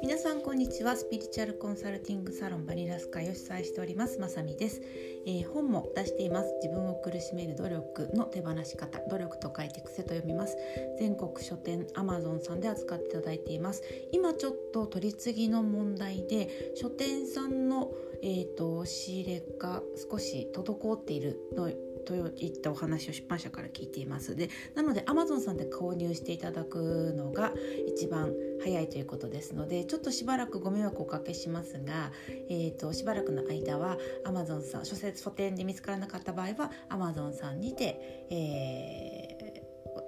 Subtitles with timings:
[0.00, 0.94] 皆さんこんにちは。
[0.94, 4.20] スピリチュアルコンサルティングサロンバニラスカよ主催しております。
[4.20, 4.80] まさみです、
[5.26, 6.54] えー、本も出しています。
[6.62, 9.00] 自分を苦しめる努力の手放し方。
[9.10, 10.56] 努力と書いて癖と読みます。
[11.00, 13.82] 全国書店アマゾンさんで扱っていただいています。
[14.12, 17.90] 今ちょっと取り次ぎの問題で書店さんの
[18.22, 21.70] えーと、仕入れが少し滞っているの
[22.06, 27.52] といったお話を出版社から聞いていますでなので Amazon さんで購入していただくのが
[27.88, 32.12] 一番早いということですのでちょっとしばらくご迷惑をおかけしますが、
[32.48, 39.64] えーと、しばらくの間は Amazon さん書籍書店で見つからなかった場合は Amazon さんにて、え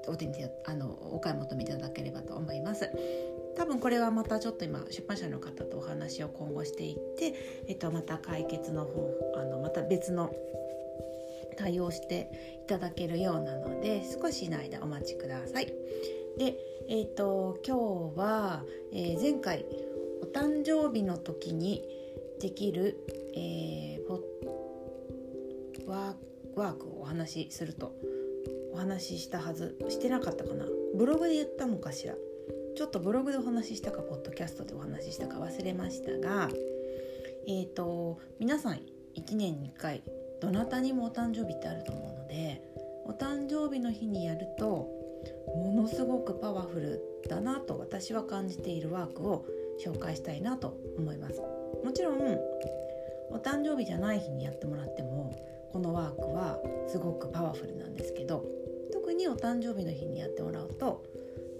[0.06, 0.34] ー、お手に
[0.66, 2.90] あのお買い求めいただければと思います。
[3.56, 10.32] 多分これはまたちょっと今出版社の方とお話を今後していって、えっと、また解決の方あのまた別の
[11.58, 12.30] 対応して
[12.64, 15.66] いただけるようなので少しの間お待ちください。
[16.38, 16.56] で、
[16.88, 19.66] えーと、今日は、えー、前回
[20.22, 21.82] お誕生日の時に
[22.40, 24.08] できる、えー、
[25.86, 27.94] ワークをお話しすると
[28.72, 29.76] お話ししたはず。
[29.88, 30.64] してなかったかな？
[30.94, 32.14] ブログで言ったのかしら？
[32.76, 36.48] ちょっとブログでお話ししたかポッドキャストでお話ししたか忘れましたが
[37.48, 38.74] えーと皆さん
[39.16, 40.02] 1年に1回
[40.40, 42.62] どなたにもお誕生日ってあると思うので
[43.04, 44.88] お誕生日の日にやると
[45.56, 49.46] ものすごくパワフルだなと私は感じているワークを
[49.84, 51.40] 紹介したいなと思います。
[51.84, 52.18] もちろん
[53.30, 55.34] お誕生日じゃない日にやってもらっても
[55.72, 58.44] このワークはすごくパワフルなんですけど
[58.92, 61.04] 特にお誕生日の日にやってもらうと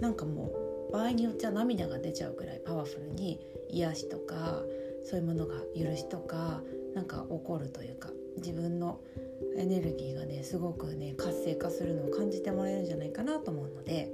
[0.01, 0.51] なんかも
[0.91, 4.63] う場合によっちゃ涙が出ちゃうくらいパワフルに癒しとか
[5.05, 6.63] そういうものが許しとか
[6.95, 9.01] なんか起こるというか自分の
[9.57, 14.11] エネルギーがねすごくね活性化するのを感じてもらえるんじゃないかなと思うので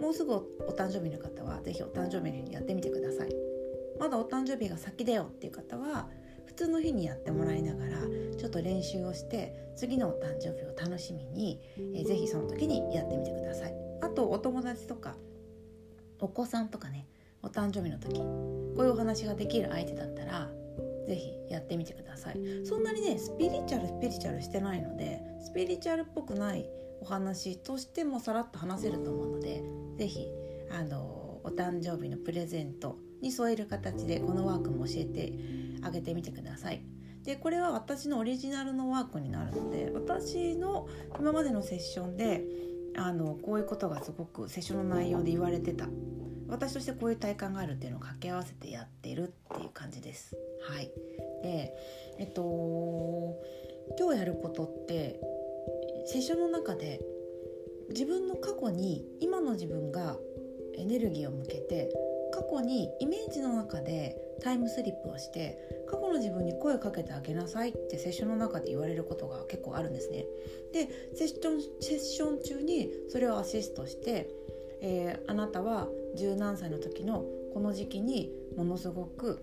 [0.00, 0.40] もうすぐお
[0.76, 3.34] 誕生日の方は是非お誕生日にやってみてください。
[3.98, 6.08] まだお誕生日が先だよっていう方は
[6.44, 7.98] 普通の日にやってもらいながら
[8.36, 13.74] ちょっと練習をして次のお誕生日を楽しみに、えー、ぜひその時にやってみてください。
[14.02, 15.16] あとお友達とか
[16.20, 17.08] お子さんとかね
[17.42, 20.50] お誕生日の時こういうお話ができる相手だったら
[21.06, 26.66] ぜひやってみてくださいそんなにねスピリチュアルスピリチュアルしてないのでスピリチュアルっぽくない
[27.00, 29.62] お話としてもさらっと話せると思うので
[29.98, 30.26] ぜひ
[30.70, 35.32] あのお誕生日のプレゼントに添える形でこのワークも教えて
[35.82, 36.82] あげてみてください。
[37.22, 40.86] でこれは私のオリジナルのワークになるので私の
[41.18, 42.44] 今までのセッションで
[42.96, 45.86] あのこういうことがすごくセッションの内容で言われてた
[46.48, 50.36] 私としてこういう体感があるっていうのを掛け合わせてやってるっていう感じです。
[50.68, 50.90] はい、
[51.42, 51.72] で
[52.18, 53.36] えっと
[53.98, 55.20] 今日やることって
[56.06, 57.00] セッションの中で
[57.90, 60.16] 自分の過去に今の自分が
[60.76, 61.90] エネルギーを向けて
[62.32, 65.58] 過去にイメージの中でタイムスリップをして
[65.88, 70.26] 過去の自分に声をかけてあげなさいってセッションの中で言われることが結構あるんですね。
[70.72, 74.28] でセッションセッション中にそれをアシストして、
[74.82, 79.40] えー、あなたは十何歳の時のこの時期にものすごく、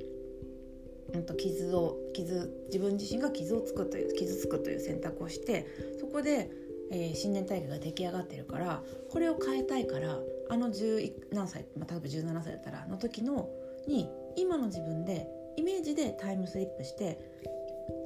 [1.14, 5.68] うん、と傷を傷自分自身が傷をつくという傷つくという選択をして
[6.00, 6.50] そこで、
[6.92, 10.20] えー、新年大会が出来上がってるからこれを変えたいから
[10.50, 13.50] あの十何歳、まあ、例えば17歳だったらの時の
[13.88, 17.20] に今の自分でイメージでタイムスリップして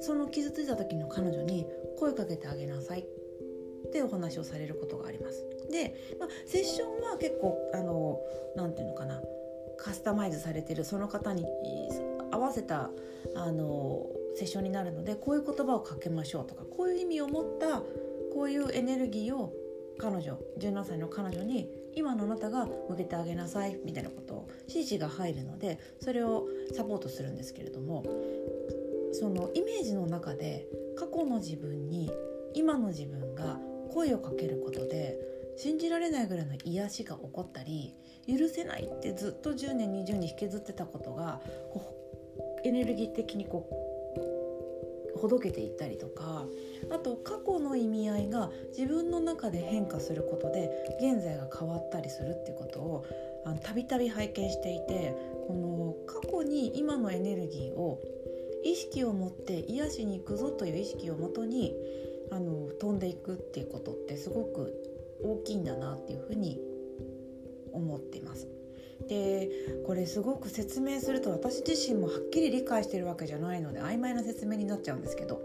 [0.00, 1.66] その傷ついた時の彼女に
[1.98, 3.00] 声かけてあげなさい。
[3.00, 3.04] っ
[3.88, 5.44] ってお話をされることがあります。
[5.70, 8.20] で、まあ、セッションは結構あの
[8.56, 9.20] なんていうのかな
[9.76, 11.46] カスタマイズされてるその方に
[12.30, 12.90] 合わせた
[13.34, 14.06] あの
[14.36, 17.80] セッションになるのでこういう言葉をかけましょうとかこういう意味を持った
[18.34, 19.52] こういうエネルギーを
[19.98, 28.04] 彼女17歳の彼女に今のあなたが向けてあげなさいみたいなことを指示が入るのでそれをサポートするんですけれども
[29.12, 30.66] そのイメージの中で
[30.96, 32.10] 過去の自分に
[32.54, 33.58] 今の自分が
[33.92, 35.18] 声をかけることで
[35.56, 37.94] 信じられないぐらいの癒しが起こったり
[38.28, 41.40] 許せないってずっと10年20年引きずってたことが
[42.64, 43.68] エネルギー的にこ
[45.14, 46.46] うほどけていったりとか
[46.90, 50.70] あと過去の意味合いが自分の中で変化することで
[51.00, 53.04] 現在が変わったりするっていうことを
[53.62, 55.14] たびたび拝見していて
[55.46, 58.00] この過去に今のエネルギーを
[58.64, 61.74] 意識を持って癒しに行くぞという意識をもとに
[62.30, 64.74] あの飛んでいくっていうことってすごく
[65.22, 66.60] 大きいんだなっていうふうに
[67.72, 68.48] 思っています。
[69.06, 69.48] で
[69.86, 75.40] これすごく説明すると私自身もはっきり理解してるわけじゃないので曖昧な説明になっちゃうんですけど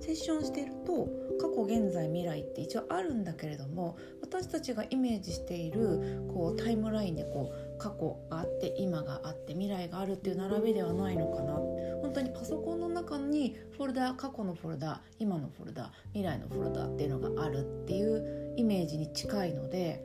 [0.00, 1.08] セッションしてると
[1.40, 11.54] 過去現在未来って一応あるんだけれども私たちがイメージしているこうタイムラインでこう過去があって今があって未来があるっていう並びではないのかな
[12.02, 20.02] 本当にパソコンの中にフォルダ過去のフォルダ今のフォルダ未来のフォルダっていうのがあるっていうイメージに近いので、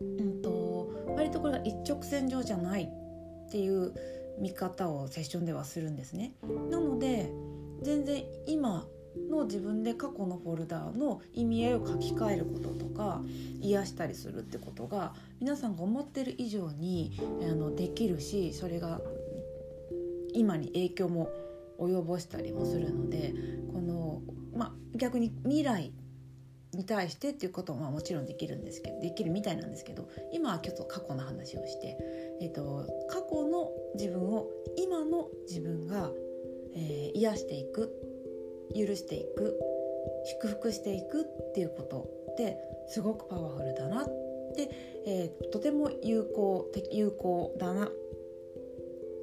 [0.00, 3.94] うんと、割とこれが一直線上じゃないっていう
[4.40, 6.32] 見方をセッションではするんですね。
[6.70, 7.30] なので
[7.82, 8.86] 全然今
[9.30, 13.22] の自分で過去のフォルダーの意味合いを書き換えることとか
[13.60, 19.00] 癒したりするってことが皆さんが思ってる以上にあのできるしそれが
[20.34, 21.30] 今に影響も
[21.78, 23.34] 及ぼしたりもするので
[23.72, 24.20] この、
[24.54, 25.92] まあ、逆に未来
[26.74, 31.96] に対してっていうことももちろんできるんですけどできるみたいなんですけど今はちょっと過去の話をして、
[32.42, 36.10] えーと、過去の自分を今の自分が、
[36.74, 37.90] えー、癒していく
[38.74, 39.58] 許していく
[40.24, 44.06] 祝福していくっていうことってすごくパワフルだなっ
[44.54, 44.70] て、
[45.06, 47.90] えー、とても有効有効だな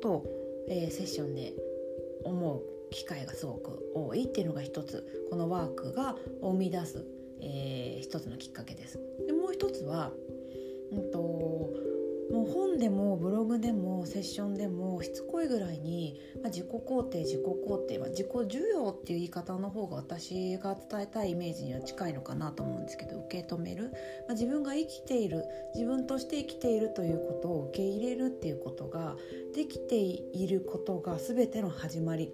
[0.01, 0.23] と、
[0.69, 1.53] えー、セッションで
[2.23, 7.05] 思う機会がすごく多いっていうのが一つこのワークが生み出す、
[7.41, 8.99] えー、一つのきっかけです。
[9.27, 10.11] でもう一つは、
[10.91, 11.69] うんと
[12.31, 23.91] もう本でもブログでもセッションでもしつこいぐらいに、まあ、自己肯定自己肯定、まあ、自己需要っていう言い方の方が私が伝えたいイメージには近いのかなと思うんですけど受け止める、
[24.27, 29.15] まあ、自分が生きている自分として生きているということを受け入れるっていうことが
[29.53, 32.31] できていることが全ての始まり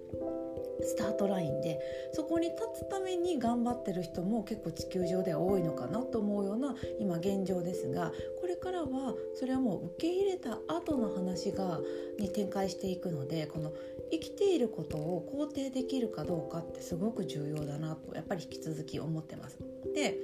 [0.84, 1.80] スタートラインで
[2.12, 8.12] そこに立つために頑張ってる人も結構地球上では多いのかなと思うような今現状ですが
[8.52, 11.80] れからはそれはもう受け入れた後の話が
[12.18, 13.72] に展開していくのでこの
[14.10, 19.58] 生きていることを肯定できるかどうかってすごく重要だなとやっぱり引き続き思ってます。
[19.94, 20.18] で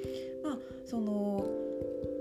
[0.44, 1.46] まあその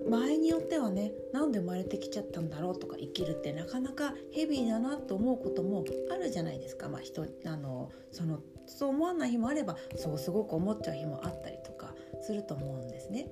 [0.09, 13.27] 場合によってはねなんで生まれてきちゃったんだろうとか生きるってなかなかヘビーだなと思うこともあるじゃないですか、まあ人、あのそのそう思わない日もあればそうすごく思っちゃう日もあったりとかすると思うんですね。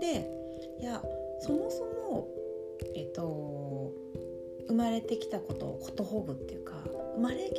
[0.00, 0.28] で
[0.80, 1.02] いや
[1.40, 2.28] そもそも、
[2.94, 3.92] えっと、
[4.68, 6.82] 生まれてきたことをことほぐっていうか
[7.14, 7.50] 生まれ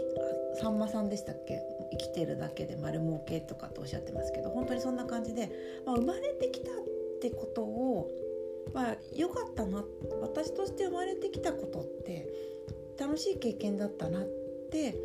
[0.60, 1.60] さんまさんでしたっけ？
[1.92, 5.50] 生きてるだけで丸儲けとかっておっしゃってますけど本当にそんな感じで、
[5.86, 6.74] まあ、生まれてきたっ
[7.22, 8.10] てことを
[8.74, 9.86] まあ良かったな
[10.22, 12.28] 私として生まれてきたことって
[13.00, 14.28] 楽しい経験だったなっ
[14.68, 14.96] って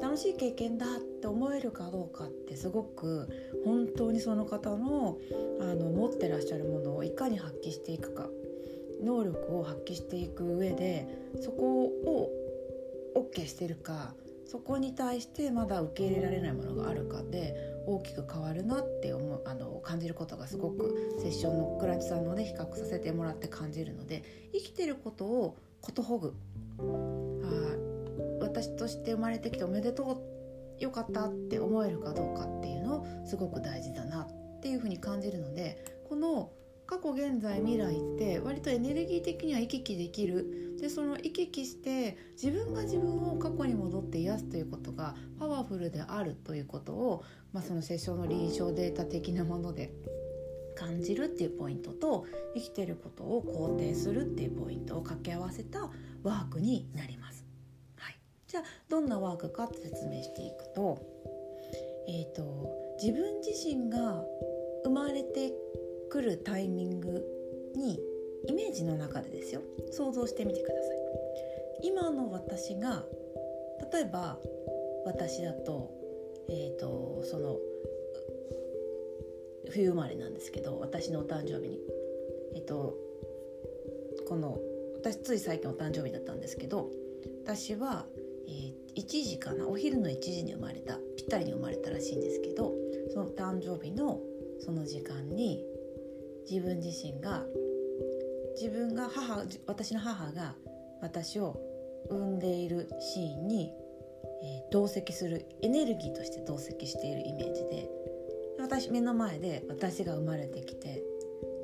[0.00, 3.28] 楽しい経験だって思えるかどうかってすごく
[3.64, 5.18] 本当にその方の
[5.60, 8.28] あの持ってらっしゃるものをいかに発揮していくか
[9.02, 11.06] 能力を発揮していく上で
[11.40, 12.30] そこを
[13.16, 14.14] OK してるか
[14.46, 17.54] そこに対してまだ受け入れられないものがあるかで
[17.86, 24.22] 大きく変わるなって思うあの感じることがすごくセッションのクラチさんので比較させてもらって感じるので
[24.52, 26.34] 生きてることをことほぐ。
[28.52, 30.22] 私として生まれてきておめでと
[30.78, 36.52] うよかったって思えるかどうかっていうのをすごく大事だなっていうふうに感じるのでこの
[36.86, 47.24] 過去現在未来って割とエネルギー的には行き来できるでその行き来して自分が自分を過去に戻って癒すということがパワフルであるということを、
[47.54, 49.94] まあ、そのセッションの臨床データ的なもので
[50.74, 55.90] 感じるっていうポイントと生きてることを肯定するっていうポイントを掛け合わせた
[56.22, 57.21] ワークになります。
[58.52, 60.98] じゃあどんなワークかって説明していくと,、
[62.06, 62.70] えーと
[63.02, 64.22] 自分自身が
[64.84, 65.54] 生まれて
[66.10, 67.24] 来るタイミング
[67.74, 67.98] に
[68.46, 69.62] イメージの中でですよ。
[69.90, 70.98] 想像してみてください。
[71.84, 73.06] 今の私が
[73.90, 74.38] 例えば
[75.06, 75.90] 私だと,、
[76.50, 77.56] えーと、その
[79.70, 81.80] 冬生まれなんですけど私のお誕生日に。
[82.54, 82.98] えっ、ー、と
[84.28, 84.60] この
[84.96, 86.90] 私つい最近お誕生日だったんですけど
[87.44, 88.06] 私は、
[88.96, 89.66] 1時かな？
[89.66, 92.72] お昼の1時に生まれたぴったりに生まれたらしいんですけど
[93.12, 94.20] その誕生日の
[94.60, 95.64] その時間に
[96.50, 97.44] 自分自身が
[98.60, 100.54] 自分が母私の母が
[101.00, 101.58] 私を
[102.10, 103.72] 産んでいるシーンに、
[104.42, 107.88] えー、同席するエネルギーとして同席しているイメージで
[108.58, 111.02] 私目の前で私が生まれてきて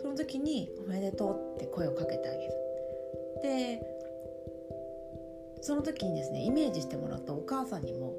[0.00, 2.52] その時に「おめでとう」って声をかけてあげる。
[3.42, 3.97] で
[5.60, 8.14] その時にですねイメージしてもらうとお母さんにも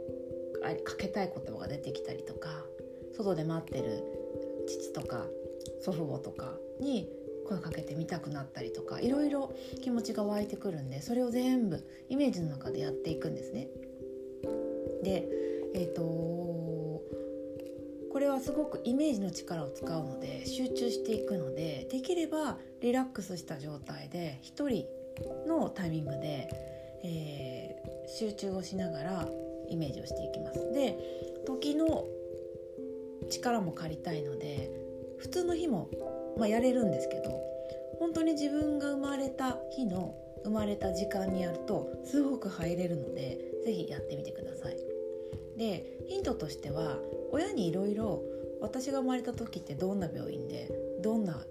[0.84, 2.50] かけたい言葉が出てきたりとか
[3.15, 4.03] 外で待ってる
[4.67, 5.25] 父とか
[5.81, 7.10] 祖父母とかに
[7.48, 13.67] 声かけてみたくなったりとかいろいろ気持ちが湧いてくるんでそれを全部イメージの中でやっていくんですね。
[15.03, 15.27] で
[15.74, 17.03] えーと、こ
[18.19, 24.86] れはすごくイメージの力を使うので集中していくのでできればリラックスした状態で1人
[25.48, 29.27] のタイミングで、えー、集中をしながら
[29.70, 30.72] イメージをしていきます。
[30.74, 30.98] で
[31.46, 32.06] 時の
[33.29, 34.72] 力も借りたいので
[35.18, 35.89] 普通の日も、
[36.38, 37.41] まあ、やれるんですけど
[38.00, 44.77] 本当に自分が生まれた日の生まれた時間にやるとすごく入れるので是非やってみてください。
[45.58, 46.98] でヒントとしては
[47.32, 48.24] 親にいろいろ
[48.62, 51.46] 私が生まれた時ってどんな病院でどんな、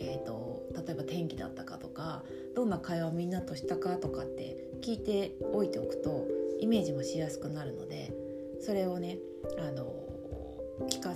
[0.00, 2.24] えーと、例えば天気だったかとか
[2.54, 6.26] どんな会話をみんなとしたかとかって聞いておいておくと
[6.60, 8.12] イメージもしやすくなるので
[8.60, 9.18] それをね
[9.58, 9.92] あの
[10.90, 11.10] 聞か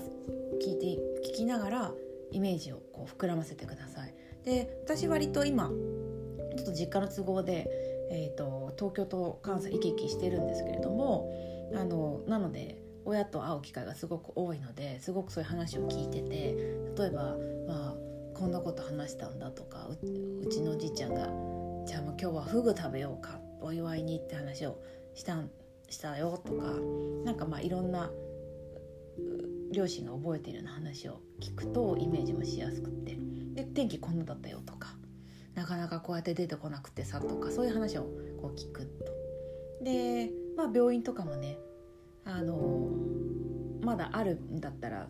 [0.61, 0.87] 聞いて
[1.29, 1.93] 聞きながら
[2.31, 4.15] イメージをこう膨らませてください。
[4.45, 7.69] で私割と今ちょっと実家の都合で、
[8.11, 11.31] えーと、東京と関西行き来してるんですけれども
[11.75, 16.55] あのなので親と会う機会がすごく多いのですごくそういう話を聞いてて
[16.99, 17.95] 例えば、まあ、
[18.35, 21.29] こんなこと話したんだとかうちのじいちゃんが
[21.87, 24.83] 「じゃあもう今日はフグ食べようかお祝いに」って話を
[25.15, 25.51] したん
[25.89, 26.75] したよとか
[27.25, 28.11] なんかまあいろんな
[29.73, 33.17] 両親が覚えているような話を聞くとイメージもしやすくって
[33.55, 34.97] で天気こんなだったよとか
[35.55, 38.05] なかなかこうやって出てこなくてさとかそういう話を
[38.41, 39.13] こう聞くと。
[39.83, 41.59] でまあ病院とかもね
[42.25, 42.89] あの
[43.83, 45.09] まだあるんだったら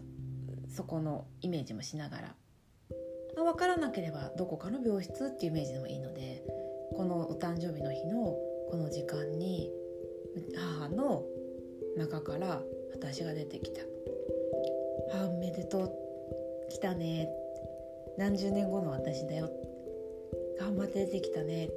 [0.68, 2.34] そこのイメージもしながら、
[3.36, 6.42] まあ、分からなければどこかの病室っていうイメージでもいいので
[6.96, 8.36] このお誕生日の日の
[8.70, 9.70] この時間に
[10.54, 11.24] 母の
[11.96, 13.82] 中から私が出てきた
[15.14, 15.90] 「あおめでとう。
[16.68, 17.30] 来たね」
[18.16, 19.50] 何十年後の私だよ。
[20.58, 21.70] 頑張って出てきたね。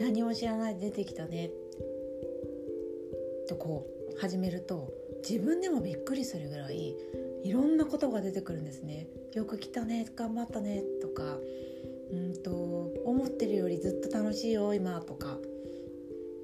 [0.00, 1.50] 何も知らないで出てきたね。
[3.48, 4.92] とこう始めると
[5.28, 6.96] 自分でもびっくりするぐらい
[7.42, 9.08] いろんなことが出てくるんですね。
[9.32, 10.06] よく来たね。
[10.16, 10.82] 頑張ったね。
[11.00, 11.38] とか。
[12.12, 15.38] うんと思ってるよりずっと楽しいよ今とか。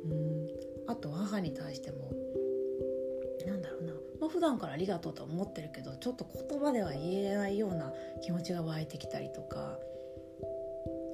[0.04, 0.48] うん。
[0.86, 2.10] あと母に対しても
[3.46, 9.78] なんだろうな、まあ、普段からありがとうと思ってるけどちょっと言葉では言えないような気持ちが湧いてきたりとか。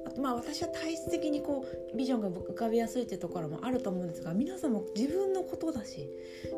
[0.07, 6.07] あとまあ私は体質的にこうビジョンが浮かびやすいっていうところもあると思うんですが皆さんも自分のことだし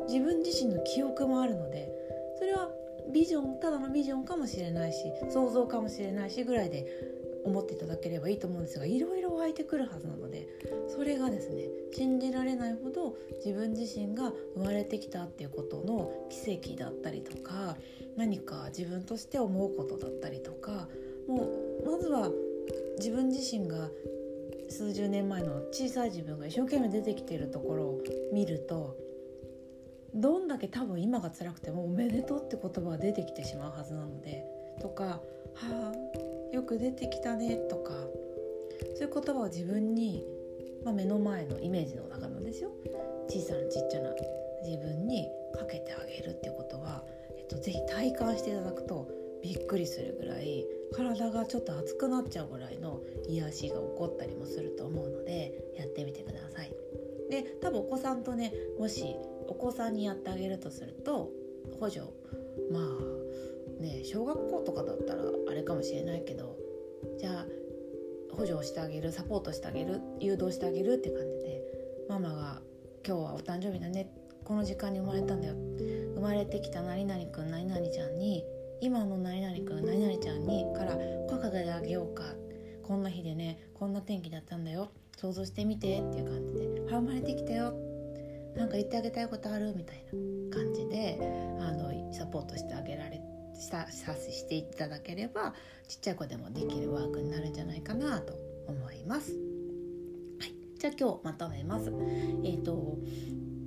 [0.06, 1.88] 自分自身の記憶もあるので
[2.38, 2.68] それは
[3.10, 4.98] ビジョンただのビジョンかもしれないし
[5.30, 6.86] 想像かもしれないしぐらいで
[7.48, 10.46] 思っていただければいいと思うんですがいろいろ湧いてくるはずなので
[10.88, 17.76] それがですね信じられないほど自分自身が生まれてきたっていうことの奇跡だったりとか
[18.16, 20.88] 何か自分として思うことだったりとか
[21.26, 21.50] も
[21.82, 22.30] うまずは
[22.98, 23.88] 自分自身が
[24.68, 28.02] 数十年前の小さい自分が一生懸命出てきてるところを
[28.32, 28.96] 見ると
[30.14, 34.44] どんだけ多分今が辛くても「おめでとう」って言葉が出てきてしまうはずなので
[34.80, 35.04] とか
[35.54, 37.92] 「はあよく出てきたね」とか
[38.94, 40.24] そういう言葉を自分に、
[40.84, 42.70] まあ、目の前のイメージの中のですよ
[43.28, 44.14] 小さなちっちゃな
[44.64, 47.04] 自分にかけてあげるっていうことは、
[47.36, 49.08] えっと、ぜひ体感していただくと
[49.42, 56.72] びっくりするぐらい体がちょっと熱くなっちゃうぐらいの癒しが起こったりもすると思うのでやってみてください。
[57.30, 59.14] で多分お子さんとねもし
[59.46, 61.30] お子さんにやってあげるとすると
[61.78, 62.00] 補助
[62.70, 63.17] まあ
[63.78, 66.56] ね小学校とかだったらあれかもしれないけど
[67.18, 67.46] じゃあ
[68.34, 71.62] 補助をしてあげるサポートしてあげる誘導してあげるって感じで
[72.08, 72.62] ママが
[73.06, 74.10] 「今日はお誕生日だね
[74.44, 75.54] この時間に生まれたんだよ」
[76.14, 78.44] 生まれてきた何々くん何々ちゃんに
[78.80, 80.96] 今の何々くん何々ちゃんにから
[81.28, 82.24] 声かけてあげようか
[82.82, 87.72] こんな日でねこんな天気だったんだよ想像してみてっていう感じで「生まれてきたよ」
[88.56, 90.04] なんか言ってあげたいことあるみたい
[90.50, 91.18] な感じで
[91.60, 93.22] あのサポートしてあげられさ
[93.58, 95.54] さしていただければ
[95.88, 98.34] ちっちゃい子でもできるワークになるんじゃないかなと
[98.66, 99.32] 思います。
[99.32, 101.86] はい、じゃあ今日まとめます。
[101.86, 102.98] えっ、ー、と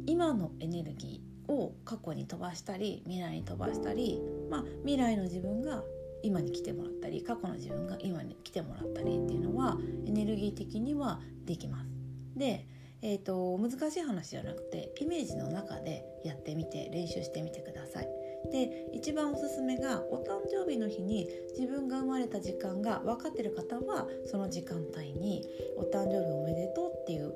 [0.06, 5.84] 今のエネルギーを過去に飛ばしたり未来に飛ばしたり、まあ、未来の自分が
[6.24, 11.90] 今に来てもらったり過去の自分が今に来てもらったりっていうのはエネルギー的にはできます。
[12.36, 12.68] で、
[13.02, 18.21] えーと、難しい話じゃなくてイメージの中でやってみて練習してみてください。
[18.52, 25.46] で一番おすすめがお誕生日の日に自分が生まれた時間が分かってる方はその時間帯に
[25.78, 27.34] 「お誕生日おめでとう」っていう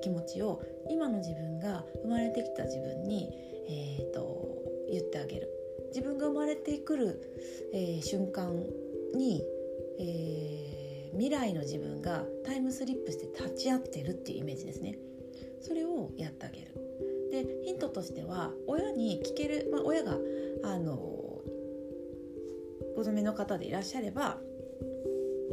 [0.00, 5.48] 気持ちを今の自分が生まれてきた自分にえーと、言ってあげる。
[5.88, 7.20] 自分が生まれてくる、
[7.72, 8.52] えー、瞬間
[9.14, 9.42] に、
[10.00, 14.98] えー、未来の自分がタイムスリップして立ち会ってるっていうイメージですね。
[15.60, 16.83] それをやってあげる。
[17.42, 20.18] でヒントとしては親に聞ける、まあ、親が
[20.62, 20.96] あの
[22.94, 24.38] ご存命の方でいらっしゃれば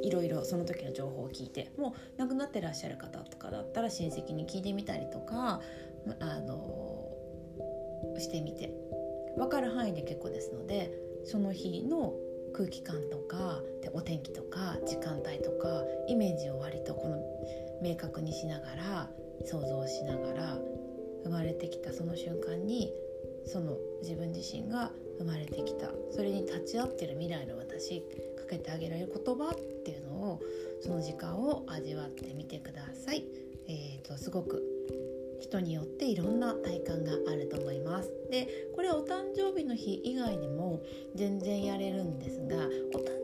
[0.04, 5.62] いろいろその時の情報を聞いてもう亡くなってらっしゃる方とかだったら親戚に聞いてみたりとか
[6.20, 7.12] あの
[8.20, 8.72] してみて
[9.38, 10.92] 分かる範囲で結構ですので
[11.26, 12.14] その日の
[12.54, 17.18] 空気感とかでお天気とか時間帯とかイメージを割とこの
[17.82, 19.10] 明確にしながら
[19.46, 20.58] 想像しながら
[21.24, 22.92] 生まれてきたその瞬間に
[23.46, 30.42] その自分自身が生まれてきたそれに立ち会ってる未来の私かけてあげられる言葉っていうのを
[30.82, 33.24] その時間を味わってみてください。
[33.68, 34.62] えーと、すごく
[35.40, 40.82] 人によっていろんな体感があると思いますでこれお誕生日の日以外にも
[41.16, 42.68] 全然やれるんですがお誕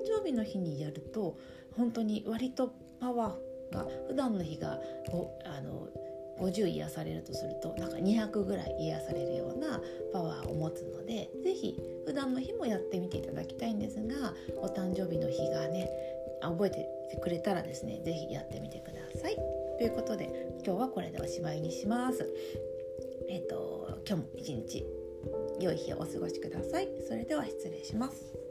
[0.06, 1.38] 生日の日にやると
[1.76, 5.88] 本当に割とパワーが普段の日がこうあの
[6.40, 9.82] 50癒されるとするとなんか200ぐらい癒されるような
[10.14, 11.76] パワーを持つので是非
[12.06, 15.90] 普段の日もやってみていただきたいんですがお誕生日の日がね
[16.42, 16.88] 覚えて
[17.22, 19.36] くれたらですね是非やってみてください。
[19.78, 20.26] ということで
[20.66, 22.28] 今日はこれでおしまいにします。
[23.30, 24.86] えっ、ー、と今日も一日
[25.60, 26.88] 良い日をお過ごしください。
[27.08, 28.47] それでは失礼します。